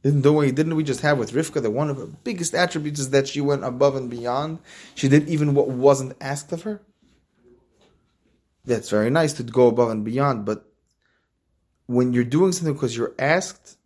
[0.06, 3.00] Didn't the way didn't we just have with Rivka that one of her biggest attributes
[3.00, 4.60] is that she went above and beyond.
[4.94, 6.80] She did even what wasn't asked of her.
[8.64, 10.64] That's very nice to go above and beyond, but
[11.86, 13.78] when you're doing something because you're asked,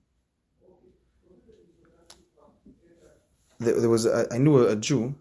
[3.59, 5.15] there, there was a, I knew a, a Jew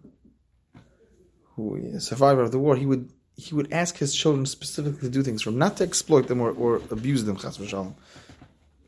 [1.56, 2.76] who a survivor of the war.
[2.76, 6.28] He would he would ask his children specifically to do things from not to exploit
[6.28, 7.38] them or, or abuse them.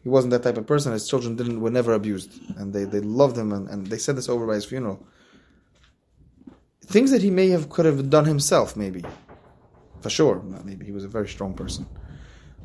[0.04, 0.94] He wasn't that type of person.
[0.94, 4.16] His children didn't were never abused, and they, they loved him, and, and they said
[4.16, 5.06] this over by his funeral.
[6.82, 9.04] Things that he may have could have done himself, maybe,
[10.02, 10.42] for sure.
[10.64, 11.86] Maybe he was a very strong person,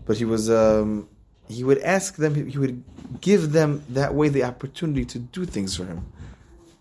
[0.07, 0.51] but he was.
[0.51, 1.09] Um,
[1.49, 2.35] he would ask them.
[2.35, 2.83] He would
[3.21, 6.11] give them that way the opportunity to do things for him,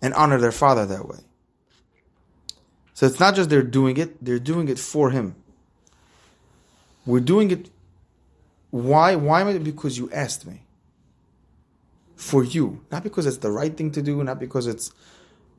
[0.01, 1.19] and honor their father that way.
[2.93, 5.35] So it's not just they're doing it; they're doing it for him.
[7.05, 7.69] We're doing it
[8.75, 9.15] why?
[9.15, 9.39] Why?
[9.39, 9.57] am I?
[9.57, 10.59] Because you asked me.
[12.17, 14.91] For you, not because it's the right thing to do, not because it's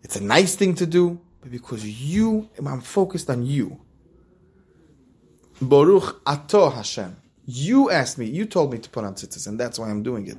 [0.02, 2.50] it's a nice thing to do, but because you.
[2.58, 3.80] I'm focused on you.
[5.62, 7.16] Baruch ato Hashem.
[7.46, 8.26] You asked me.
[8.26, 10.36] You told me to put on tzitzis, and that's why I'm doing it.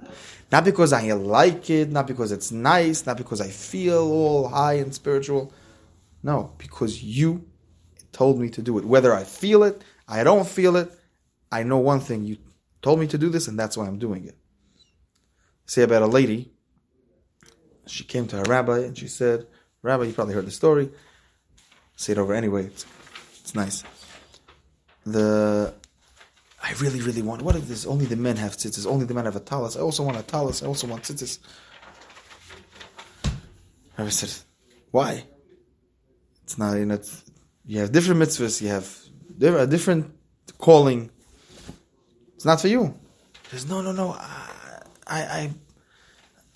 [0.52, 4.74] Not because I like it, not because it's nice, not because I feel all high
[4.74, 5.52] and spiritual.
[6.22, 7.44] No, because you
[8.12, 8.86] told me to do it.
[8.86, 10.92] Whether I feel it, I don't feel it.
[11.52, 12.24] I know one thing.
[12.24, 12.38] You
[12.82, 14.38] told me to do this, and that's why I'm doing it.
[15.66, 16.52] Say about a lady.
[17.88, 19.48] She came to her rabbi and she said,
[19.82, 20.90] Rabbi, you probably heard the story.
[21.96, 22.66] Say it over anyway.
[22.66, 22.86] It's,
[23.40, 23.84] it's nice.
[25.06, 25.74] The
[26.62, 27.42] I really, really want.
[27.42, 27.86] What if this?
[27.86, 28.86] Only the men have tzitzis.
[28.86, 29.78] Only the men have a talis.
[29.78, 30.64] I also want a talis.
[30.64, 31.40] I also want tzitzis.
[33.98, 34.34] Rabbi said,
[34.92, 35.24] "Why?
[36.44, 36.78] It's not.
[36.78, 37.00] You know,
[37.66, 38.62] you have different mitzvahs.
[38.62, 40.14] You have a different
[40.58, 41.10] calling.
[42.38, 42.94] It's not for you."
[43.50, 44.12] He says, "No, no, no.
[44.12, 45.52] I, I,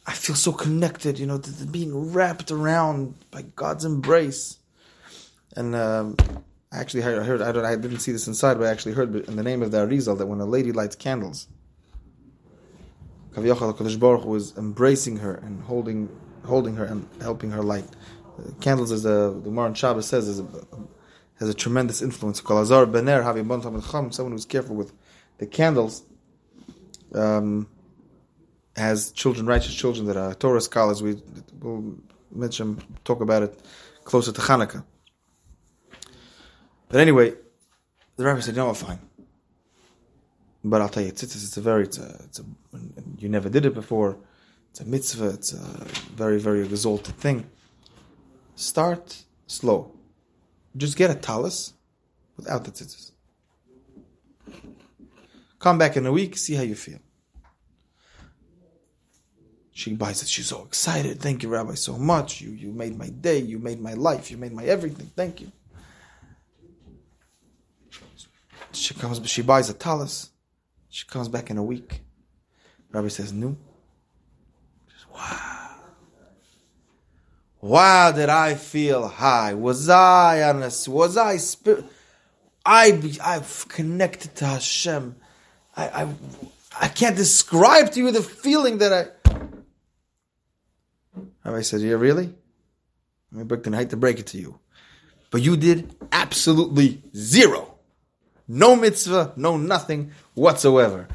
[0.05, 1.19] I feel so connected.
[1.19, 4.59] You know, to, to being wrapped around by God's embrace."
[5.57, 6.15] And um,
[6.71, 8.93] I actually heard, I heard I, don't, I didn't see this inside, but I actually
[8.93, 11.47] heard in the name of the Arizal that when a lady lights candles,
[13.33, 16.07] Kaviyachal Kadosh Baruch was embracing her and holding,
[16.45, 17.87] holding her and helping her light.
[18.61, 20.45] Candles, as the Gemara Shabbos says, is a,
[21.39, 22.39] has a tremendous influence.
[22.39, 24.93] Cham, someone who's careful with
[25.41, 26.04] the candles,
[27.15, 27.67] um,
[28.75, 31.01] has children, righteous children that are Torah scholars.
[31.01, 31.19] We
[31.60, 31.97] will
[32.32, 33.60] mention, talk about it
[34.04, 34.84] closer to Hanukkah.
[36.89, 37.34] But anyway,
[38.17, 38.99] the rabbi said, "No, I'm fine."
[40.63, 42.45] But I'll tell you, tzitzis, it's a very, it's a, it's a,
[43.17, 44.17] you never did it before.
[44.69, 45.30] It's a mitzvah.
[45.30, 45.65] It's a
[46.21, 47.49] very, very exalted thing.
[48.56, 49.80] Start slow.
[50.77, 51.73] Just get a talus
[52.38, 53.12] without the tzitzis.
[55.62, 56.97] Come back in a week, see how you feel.
[59.71, 60.28] She buys it.
[60.28, 61.21] She's so excited.
[61.21, 62.41] Thank you, Rabbi, so much.
[62.41, 63.38] You you made my day.
[63.38, 64.32] You made my life.
[64.32, 65.12] You made my everything.
[65.15, 65.52] Thank you.
[68.74, 69.21] She comes.
[69.30, 70.32] She buys a talis.
[70.89, 72.02] She comes back in a week.
[72.91, 73.56] Rabbi says, "No."
[75.13, 75.76] Wow.
[77.62, 79.54] Wow, did I feel high?
[79.54, 80.88] Was I honest?
[80.88, 81.86] was I spirit?
[82.65, 85.15] I be- I've connected to Hashem.
[85.75, 86.07] I, I
[86.81, 89.31] I can't describe to you the feeling that I.
[91.43, 92.34] Rabbi said, "Yeah, really?
[93.38, 94.60] I I hate to break it to you,
[95.29, 97.75] but you did absolutely zero,
[98.47, 101.07] no mitzvah, no nothing whatsoever.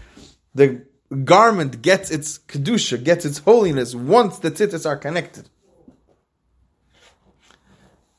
[0.55, 0.83] The
[1.25, 5.49] garment gets its kedusha, gets its holiness once the tzitzis are connected.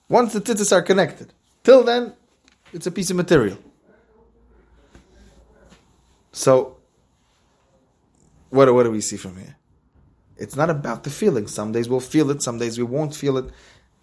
[0.07, 2.13] Once the tzitzis are connected, till then,
[2.71, 3.57] it's a piece of material.
[6.37, 6.77] So,
[8.51, 9.57] what, what do we see from here?
[10.37, 11.47] It's not about the feeling.
[11.47, 13.45] Some days we'll feel it, some days we won't feel it.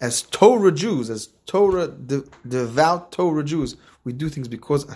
[0.01, 4.93] As Torah Jews, as Torah, de- devout Torah Jews, we do things because no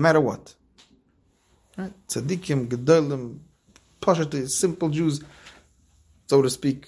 [0.00, 0.54] matter what.
[1.76, 1.92] Right?
[2.06, 3.40] Tzaddikim, Gedolim,
[4.00, 5.24] Pashat, simple Jews,
[6.28, 6.86] so to speak,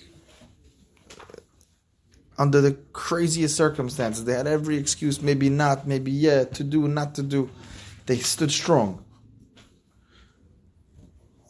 [2.38, 4.24] under the craziest circumstances.
[4.24, 7.50] They had every excuse, maybe not, maybe yeah, to do, not to do.
[8.06, 9.04] They stood strong.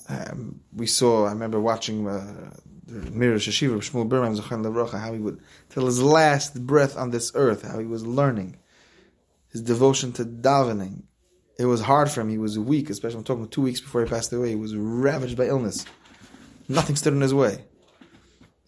[0.08, 2.52] Um, we saw, I remember watching uh,
[2.86, 6.96] the Mir Rosh Yeshiva, Shmuel Berenbaum, Zochan Levrocha, how he would, till his last breath
[6.96, 8.56] on this earth, how he was learning.
[9.50, 11.02] His devotion to davening.
[11.58, 12.28] It was hard for him.
[12.28, 14.50] He was weak, especially I'm talking two weeks before he passed away.
[14.50, 15.86] He was ravaged by illness.
[16.68, 17.64] Nothing stood in his way.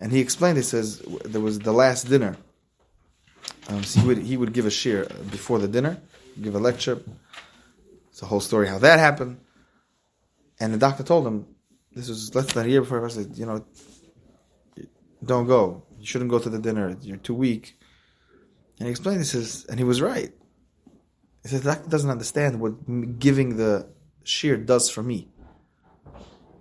[0.00, 2.36] And he explained, he says, there was the last dinner.
[3.68, 6.00] Um, so he would, he would give a shiur before the dinner,
[6.40, 7.02] give a lecture.
[8.18, 9.38] It's a whole story how that happened.
[10.58, 11.46] And the doctor told him,
[11.92, 13.64] this was less than a year before I away, you know,
[15.24, 15.84] don't go.
[16.00, 16.96] You shouldn't go to the dinner.
[17.00, 17.78] You're too weak.
[18.80, 20.32] And he explained, he says, and he was right.
[21.44, 23.86] He says, the doctor doesn't understand what giving the
[24.24, 25.28] shiur does for me.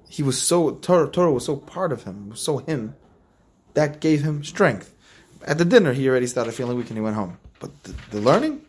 [0.07, 2.95] He was so, Torah, Torah was so part of him, was so him,
[3.73, 4.93] that gave him strength.
[5.43, 7.39] At the dinner, he already started feeling weak and he went home.
[7.59, 8.61] But the, the learning,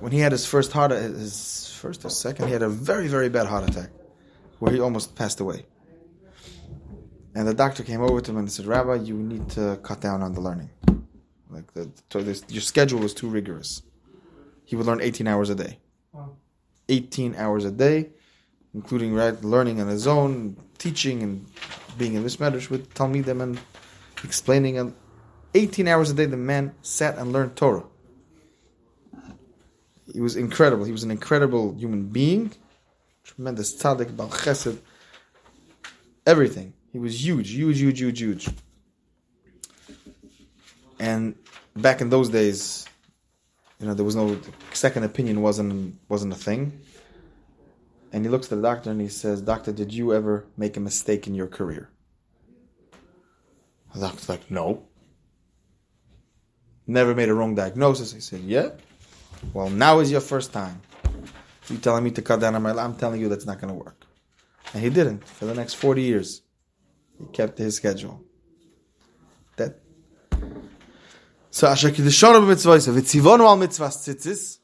[0.00, 3.28] when he had his first heart, his first or second, he had a very, very
[3.28, 3.90] bad heart attack
[4.58, 5.66] where he almost passed away.
[7.34, 10.22] And the doctor came over to him and said, Rabbi, you need to cut down
[10.22, 10.70] on the learning.
[11.50, 11.90] Like the,
[12.48, 13.82] your schedule was too rigorous.
[14.64, 15.78] He would learn 18 hours a day.
[16.88, 18.10] 18 hours a day,
[18.74, 21.46] including right, learning on his own, teaching and
[21.98, 23.60] being in this matters with Talmidim and
[24.24, 24.78] explaining.
[24.78, 24.94] And
[25.54, 27.84] 18 hours a day, the man sat and learned Torah.
[30.12, 30.84] He was incredible.
[30.84, 32.52] He was an incredible human being,
[33.24, 34.78] tremendous tzaddik, baal chesed,
[36.26, 36.72] everything.
[36.92, 38.48] He was huge, huge, huge, huge, huge.
[40.98, 41.34] And
[41.74, 42.86] back in those days,
[43.80, 44.38] you know, there was no
[44.72, 46.80] second opinion wasn't wasn't a thing.
[48.12, 50.80] And he looks at the doctor and he says, "Doctor, did you ever make a
[50.80, 51.90] mistake in your career?"
[53.94, 54.84] The doctor's like, "No."
[56.86, 58.12] Never made a wrong diagnosis.
[58.12, 58.70] He said, "Yeah."
[59.52, 60.80] Well, now is your first time.
[61.68, 62.70] You telling me to cut down on my?
[62.72, 64.06] I'm telling you that's not going to work.
[64.72, 66.42] And he didn't for the next forty years.
[67.18, 68.22] He kept his schedule.
[69.56, 69.80] That
[71.50, 74.58] so asher kiddushonu b'mitzvahs v'tzivonu al mitzvahs tzitzis.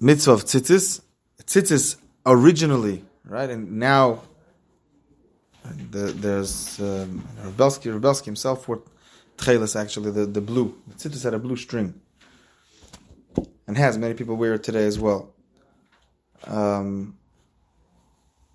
[0.00, 1.02] Mitzvah of tzitzis.
[1.44, 4.22] Tzitzis originally, right, and now
[5.90, 8.82] the, there's um, Rebelsky, Rebelsky himself for
[9.40, 10.74] tchelis actually the, the blue.
[10.88, 11.94] The tzitzis had a blue string,
[13.66, 15.32] and has many people wear it today as well.
[16.46, 17.16] Um,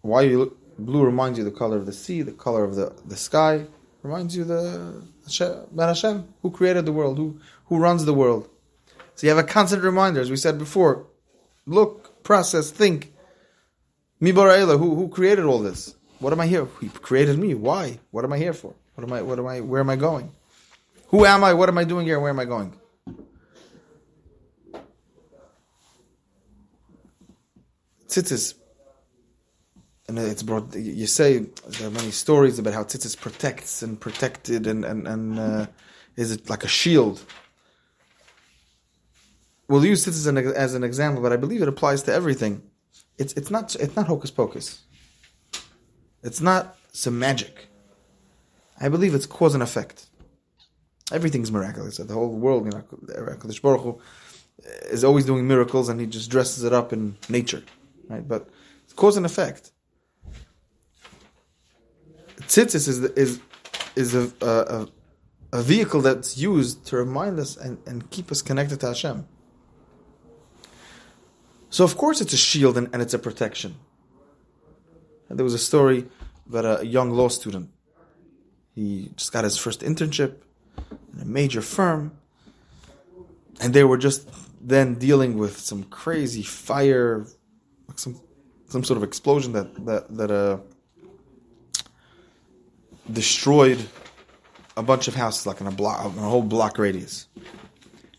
[0.02, 3.16] why you blue reminds you the color of the sea, the color of the, the
[3.16, 3.66] sky,
[4.04, 5.04] reminds you the
[5.72, 8.48] Ben Hashem, who created the world, who who runs the world.
[9.16, 11.08] So you have a constant reminder, as we said before.
[11.66, 13.14] Look, process, think.
[14.20, 15.96] Mi Bara'ela, who who created all this?
[16.20, 16.68] What am I here?
[16.80, 17.54] He created me.
[17.54, 18.00] Why?
[18.12, 18.74] What am I here for?
[18.96, 19.22] What am I?
[19.22, 19.62] What am I?
[19.62, 20.32] Where am I going?
[21.08, 21.54] Who am I?
[21.54, 22.20] What am I doing here?
[22.20, 22.80] Where am I going?
[28.08, 28.56] Tzitzis
[30.08, 30.76] and it's brought.
[30.76, 35.40] You say there are many stories about how tzitzis protects and protected, and and and
[35.40, 35.66] uh,
[36.16, 37.24] is it like a shield?
[39.68, 42.62] We'll use tzitzis as an, as an example, but I believe it applies to everything.
[43.18, 44.84] It's it's not it's not hocus pocus.
[46.22, 47.68] It's not some magic.
[48.80, 50.08] I believe it's cause and effect.
[51.12, 51.98] Everything's miraculous.
[51.98, 52.84] The whole world, you know,
[53.78, 54.02] Hu
[54.64, 57.64] eh, is always doing miracles and he just dresses it up in nature,
[58.08, 58.28] right?
[58.28, 58.50] But
[58.84, 59.72] it's cause and effect.
[62.42, 63.40] Tzitzis is is
[63.96, 64.88] is a, a,
[65.60, 69.28] a vehicle that's used to remind us and, and keep us connected to Hashem.
[71.70, 73.76] So of course it's a shield and, and it's a protection.
[75.30, 76.08] And there was a story
[76.48, 77.70] about a young law student.
[78.74, 80.42] He just got his first internship in
[81.22, 82.18] a major firm,
[83.62, 84.30] and they were just
[84.62, 87.26] then dealing with some crazy fire,
[87.88, 88.20] like some
[88.68, 90.58] some sort of explosion that that that uh
[93.12, 93.86] destroyed
[94.78, 97.28] a bunch of houses, like in a block, in a whole block radius.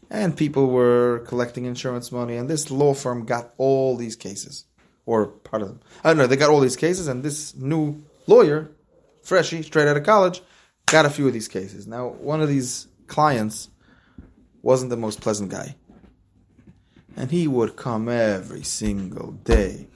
[0.08, 4.64] And people were collecting insurance money, and this law firm got all these cases,
[5.04, 5.80] or part of them.
[6.04, 6.28] I don't know.
[6.28, 8.70] They got all these cases, and this new lawyer,
[9.22, 10.42] freshie, straight out of college,
[10.86, 11.86] got a few of these cases.
[11.86, 13.68] Now, one of these clients
[14.62, 15.76] wasn't the most pleasant guy,
[17.16, 19.88] and he would come every single day.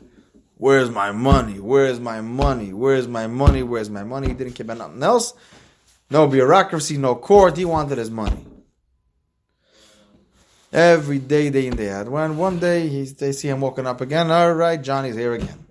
[0.58, 1.58] Where's my money?
[1.58, 2.72] Where's my money?
[2.72, 3.62] Where's my money?
[3.62, 4.28] Where's my money?
[4.28, 5.32] He didn't care about nothing else.
[6.10, 7.56] No bureaucracy, no court.
[7.56, 8.44] He wanted his money.
[10.72, 12.08] Every day, day in, day out.
[12.08, 15.66] When one day he, they see him walking up again, all right, Johnny's here again.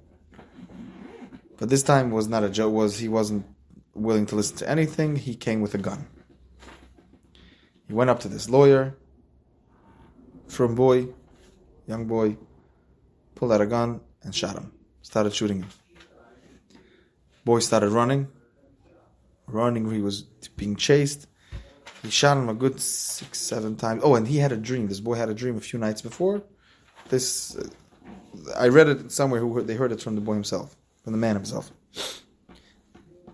[1.57, 2.73] But this time was not a joke.
[2.73, 3.45] Was he wasn't
[3.93, 5.15] willing to listen to anything.
[5.15, 6.07] He came with a gun.
[7.87, 8.95] He went up to this lawyer,
[10.47, 11.07] from boy,
[11.87, 12.37] young boy,
[13.35, 14.71] pulled out a gun and shot him.
[15.01, 15.69] Started shooting him.
[17.45, 18.27] Boy started running.
[19.47, 20.23] Running, he was
[20.55, 21.25] being chased.
[22.03, 24.01] He shot him a good six, seven times.
[24.03, 24.87] Oh, and he had a dream.
[24.87, 26.43] This boy had a dream a few nights before.
[27.09, 27.67] This, uh,
[28.55, 29.39] I read it somewhere.
[29.39, 31.71] Who they heard it from the boy himself, from the man himself,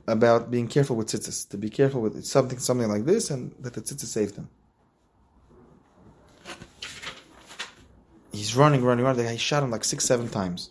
[0.07, 1.49] about being careful with tzitzis.
[1.49, 4.49] To be careful with something, something like this, and that the tzitzis saved him.
[8.31, 9.27] He's running, running, running.
[9.27, 10.69] He shot him like six, seven times,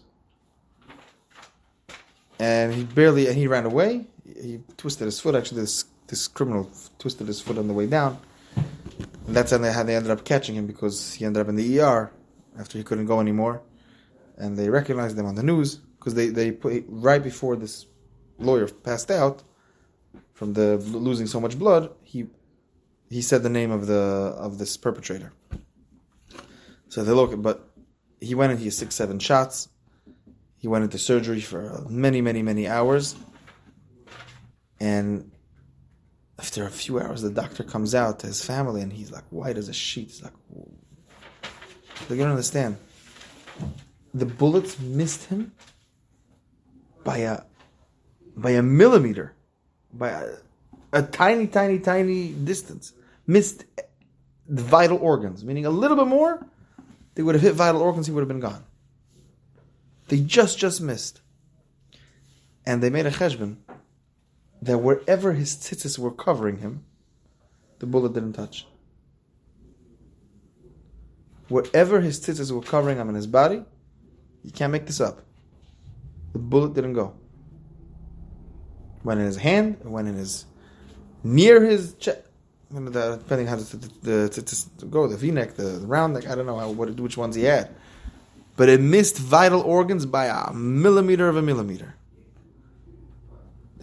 [2.39, 3.26] and he barely.
[3.26, 4.07] And he ran away.
[4.24, 5.35] He twisted his foot.
[5.35, 8.18] Actually, this this criminal twisted his foot on the way down.
[9.26, 12.12] And that's how they ended up catching him because he ended up in the ER
[12.59, 13.62] after he couldn't go anymore.
[14.37, 17.87] And they recognized him on the news because they, they put right before this
[18.39, 19.43] lawyer passed out
[20.32, 22.26] from the losing so much blood, he
[23.11, 25.32] he said the name of the of this perpetrator.
[26.89, 27.68] So they look, but
[28.20, 29.68] he went into six, seven shots.
[30.57, 33.16] He went into surgery for many, many, many hours.
[34.80, 35.30] And
[36.39, 39.59] after a few hours, the doctor comes out to his family and he's like white
[39.59, 40.09] as a sheet.
[40.09, 40.70] He's like, Whoa.
[42.09, 42.78] they don't understand.
[44.14, 45.53] The bullets missed him
[47.03, 47.43] by a
[48.37, 49.35] by a millimeter,
[49.93, 50.32] by a,
[50.93, 52.93] a tiny, tiny, tiny distance.
[53.26, 53.64] Missed
[54.49, 56.47] the vital organs, meaning a little bit more,
[57.14, 58.07] they would have hit vital organs.
[58.07, 58.64] He would have been gone.
[60.09, 61.20] They just just missed,
[62.66, 63.57] and they made a cheshbon
[64.61, 66.85] that wherever his tzitzis were covering him,
[67.78, 68.66] the bullet didn't touch.
[71.49, 73.62] Wherever his tzitzis were covering him in his body,
[74.43, 75.22] you can't make this up.
[76.32, 77.14] The bullet didn't go.
[79.05, 80.47] Went in his hand, went in his
[81.23, 82.21] near his chest.
[82.73, 86.71] Depending how the, the, go, the V-neck, the, the round neck, I don't know how,
[86.71, 87.73] what, which ones he had.
[88.57, 91.95] But it missed vital organs by a millimeter of a millimeter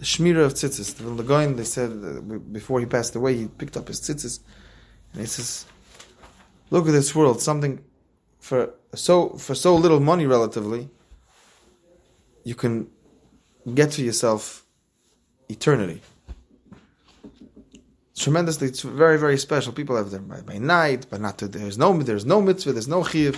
[0.02, 0.96] the Shmira of tzitzis.
[0.96, 4.40] The Vilna Gaon, they said before he passed away, he picked up his tzitzis,
[5.12, 5.64] and he says,
[6.70, 7.40] "Look at this world.
[7.40, 7.84] Something
[8.40, 10.90] for so for so little money, relatively,
[12.42, 12.90] you can
[13.74, 14.61] get to yourself
[15.52, 16.00] eternity."
[18.10, 19.72] It's tremendously, it's very very special.
[19.72, 23.02] People have them by, by night, but not there's no there's no mitzvah, there's no
[23.02, 23.36] chiyuv.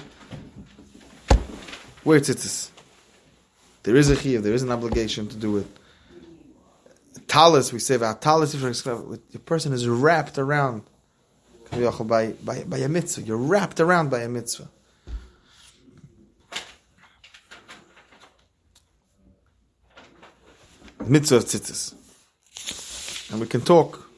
[2.04, 2.70] Where tzitzis?
[3.82, 5.66] There is a chiyuv, there is an obligation to do it
[7.34, 10.82] talis, we say about talis, the person is wrapped around
[11.70, 13.22] by, by, by a mitzvah.
[13.22, 14.68] You're wrapped around by a mitzvah.
[21.04, 21.94] Mitzvah of tzitzis.
[23.31, 24.09] And we can talk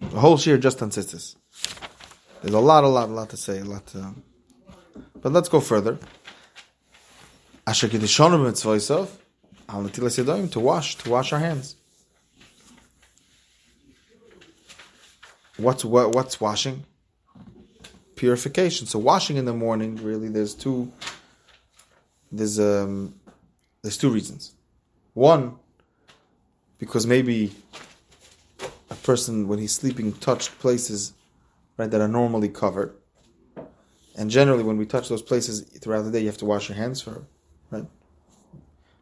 [0.00, 1.36] the whole year just on tzitzis.
[2.42, 4.14] There's a lot, a lot, a lot to say, a lot to,
[5.20, 5.98] but let's go further.
[7.66, 9.08] Asher Kiddushonim mitzvah
[9.68, 11.76] al netilas yadayim, to wash, to wash our hands.
[15.56, 16.84] What's what, what's washing?
[18.14, 18.86] Purification.
[18.86, 20.92] So washing in the morning, really, there's two.
[22.30, 23.14] There's um,
[23.82, 24.52] there's two reasons.
[25.14, 25.56] One,
[26.78, 27.52] because maybe
[29.10, 31.00] person when he's sleeping touched places,
[31.78, 32.90] right, that are normally covered,
[34.18, 36.76] And generally, when we touch those places throughout the day, you have to wash your
[36.76, 37.22] hands for,
[37.70, 37.86] right?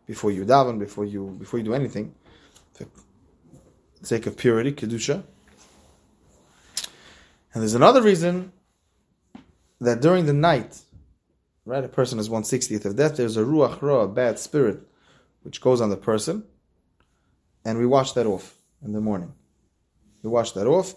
[0.06, 2.14] Before you daven, before you before you do anything,
[2.74, 2.86] for
[3.98, 5.24] the sake of purity, kedusha.
[7.54, 8.52] And there's another reason
[9.80, 10.82] that during the night,
[11.64, 13.16] right, a person is one sixtieth of death.
[13.16, 14.80] There's a ruach ra, a bad spirit,
[15.44, 16.44] which goes on the person,
[17.64, 18.54] and we wash that off
[18.84, 19.32] in the morning.
[20.26, 20.94] We wash that off.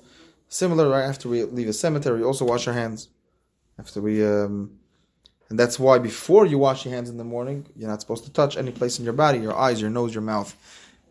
[0.48, 3.10] Similar, right after we leave a cemetery, we also wash our hands.
[3.78, 4.80] After we, um,
[5.50, 8.34] and that's why before you wash your hands in the morning, you're not supposed to
[8.34, 10.56] touch any place in your body, your eyes, your nose, your mouth,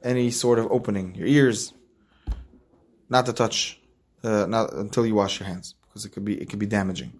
[0.03, 1.73] any sort of opening, your ears.
[3.09, 3.81] Not to touch,
[4.25, 7.13] uh, not until you wash your hands, because it could be it could be damaging.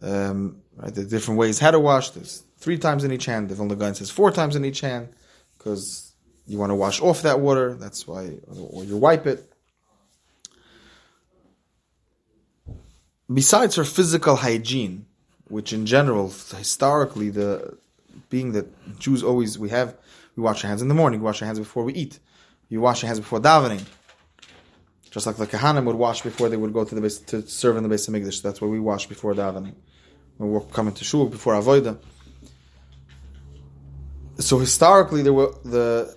[0.00, 2.10] Um, right, there's different ways how to wash.
[2.10, 2.42] this.
[2.58, 3.48] three times in each hand.
[3.50, 5.10] The Vilna Gaon says four times in each hand,
[5.56, 6.07] because
[6.48, 7.74] you want to wash off that water.
[7.74, 9.48] That's why, or you wipe it.
[13.32, 15.06] besides for physical hygiene,
[15.48, 17.76] which in general, historically, the
[18.30, 19.96] being that Jews always we have
[20.36, 22.18] we wash our hands in the morning, we wash our hands before we eat,
[22.68, 23.84] you wash your hands before davening,
[25.10, 27.76] just like the Kohanim would wash before they would go to the base to serve
[27.76, 28.42] in the Beis Hamikdash.
[28.42, 29.74] That's why we wash before davening.
[30.36, 31.98] When we're coming to shul before avodah.
[34.38, 36.16] So historically, there were the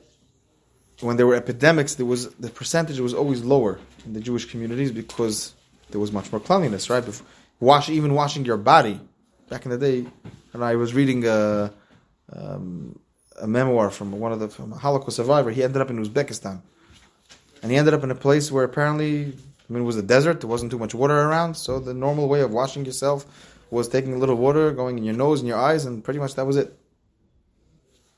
[1.02, 4.92] when there were epidemics, there was the percentage was always lower in the Jewish communities
[4.92, 5.54] because
[5.90, 7.04] there was much more cleanliness, right?
[7.60, 9.00] Wash even washing your body.
[9.50, 10.06] Back in the day,
[10.54, 11.74] and I was reading a,
[12.32, 12.98] um,
[13.42, 15.52] a memoir from one of the from a Holocaust survivor.
[15.52, 16.62] He ended up in Uzbekistan,
[17.62, 20.40] and he ended up in a place where apparently, I mean, it was a desert.
[20.40, 23.26] There wasn't too much water around, so the normal way of washing yourself
[23.70, 26.36] was taking a little water, going in your nose and your eyes, and pretty much
[26.36, 26.78] that was it.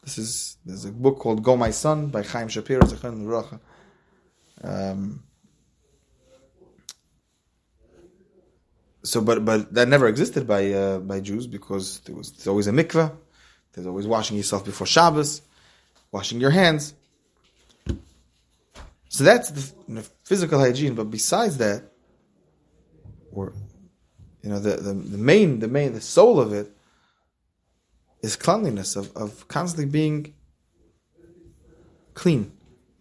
[0.03, 2.81] This is there's a book called Go My Son by Chaim Shapiro.
[4.61, 5.23] Um,
[9.03, 12.67] so but but that never existed by uh, by Jews because there was there's always
[12.67, 13.15] a mikveh,
[13.73, 15.41] there's always washing yourself before Shabbos,
[16.11, 16.93] washing your hands.
[19.07, 20.95] So that's the physical hygiene.
[20.95, 21.83] But besides that,
[23.31, 23.53] or
[24.41, 26.69] you know the, the the main the main the soul of it
[28.23, 30.33] is cleanliness of of constantly being
[32.13, 32.51] clean,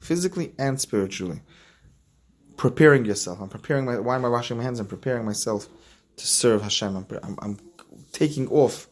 [0.00, 1.40] physically and spiritually.
[2.56, 3.40] Preparing yourself.
[3.40, 3.98] I'm preparing my.
[3.98, 4.78] Why am I washing my hands?
[4.78, 5.68] I'm preparing myself
[6.16, 6.96] to serve Hashem.
[6.96, 7.58] I'm, I'm, I'm,
[8.12, 8.88] taking off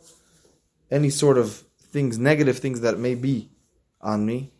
[0.90, 1.62] any sort of
[1.92, 3.50] things, negative things that may be
[4.00, 4.50] on me.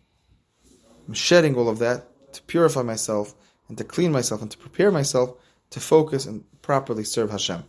[1.08, 3.34] I'm shedding all of that to purify myself
[3.68, 5.34] and to clean myself and to prepare myself
[5.70, 7.64] to focus and properly serve Hashem.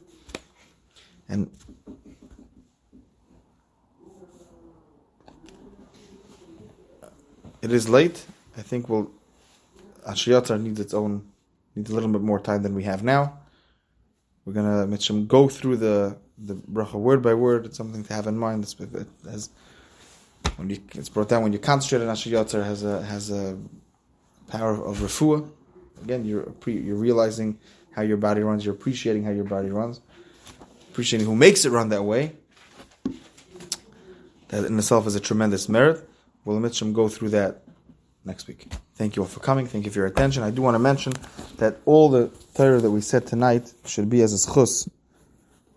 [1.29, 1.49] And
[7.61, 8.25] it is late.
[8.57, 9.11] I think we'll
[10.07, 11.31] Asher Yotzer needs its own
[11.75, 13.39] needs a little bit more time than we have now.
[14.45, 17.65] We're gonna Mitchum go through the the bracha word by word.
[17.65, 18.63] It's something to have in mind.
[18.63, 19.49] It's, it has,
[20.55, 23.57] when you, it's brought down when you concentrate on Asher Yotzer has a has a
[24.47, 25.47] power of refuah.
[26.03, 27.59] Again, you're you're realizing
[27.91, 28.65] how your body runs.
[28.65, 30.01] You're appreciating how your body runs.
[30.91, 32.33] Appreciating who makes it run that way.
[34.49, 36.07] That in itself is a tremendous merit.
[36.43, 37.63] We'll Mitchum go through that
[38.25, 38.67] next week.
[38.95, 39.67] Thank you all for coming.
[39.67, 40.43] Thank you for your attention.
[40.43, 41.13] I do want to mention
[41.57, 44.89] that all the Torah that we said tonight should be as a zchus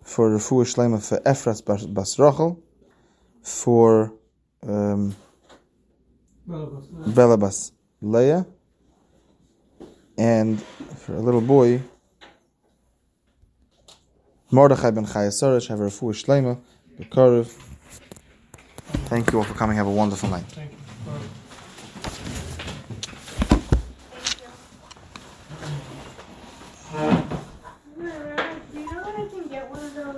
[0.01, 2.61] for Refuah Shlema for Ephras Bas Rachel,
[3.41, 4.13] for
[4.67, 5.15] um,
[6.47, 8.45] Bela Bas Leah,
[10.17, 11.81] and for a little boy,
[14.51, 16.59] Mordechai ben Chayasarish, have a Refuah Shlema,
[16.97, 17.64] the Karev.
[19.05, 19.77] Thank you all for coming.
[19.77, 20.45] Have a wonderful night.